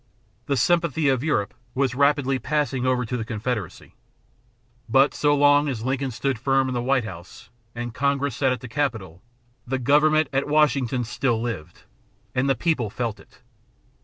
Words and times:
The 0.47 0.57
sympathy 0.57 1.09
of 1.09 1.23
Europe 1.23 1.53
was 1.75 1.93
rapidly 1.93 2.39
passing 2.39 2.87
over 2.87 3.05
to 3.05 3.15
the 3.15 3.23
Confederacy. 3.23 3.93
But 4.89 5.13
so 5.13 5.35
long 5.35 5.67
as 5.67 5.85
Lincoln 5.85 6.09
stood 6.09 6.39
firm 6.39 6.67
in 6.67 6.73
the 6.73 6.81
White 6.81 7.03
House 7.03 7.51
and 7.75 7.93
Congress 7.93 8.35
sat 8.35 8.51
at 8.51 8.61
the 8.61 8.67
capital, 8.67 9.21
"the 9.67 9.77
government 9.77 10.27
at 10.33 10.47
Washington 10.47 11.03
still 11.03 11.39
lived," 11.39 11.83
and 12.33 12.49
the 12.49 12.55
people 12.55 12.89
felt 12.89 13.19
it. 13.19 13.41